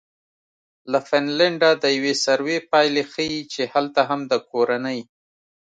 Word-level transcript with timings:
له 0.91 0.99
فنلنډه 1.07 1.69
د 1.83 1.85
یوې 1.97 2.13
سروې 2.25 2.57
پایلې 2.71 3.03
ښیي 3.11 3.41
چې 3.53 3.61
هلته 3.73 4.01
هم 4.09 4.19
د 4.31 4.33
کورنۍ 4.49 4.99